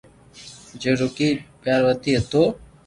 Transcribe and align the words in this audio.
جو 0.81 0.91
روگي 0.99 1.29
ڀآيارتي 1.63 2.11
ھتو 2.21 2.43